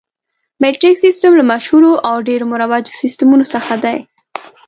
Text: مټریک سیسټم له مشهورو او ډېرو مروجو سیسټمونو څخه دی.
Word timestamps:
مټریک 0.61 0.95
سیسټم 1.05 1.31
له 1.39 1.43
مشهورو 1.51 1.91
او 2.09 2.15
ډېرو 2.27 2.45
مروجو 2.51 2.97
سیسټمونو 3.01 3.45
څخه 3.53 3.73
دی. 3.83 3.97